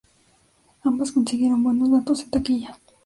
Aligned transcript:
Ambas 0.83 1.11
consiguieron 1.11 1.61
buenos 1.61 1.91
datos 1.91 2.21
en 2.23 2.31
taquilla. 2.31 2.75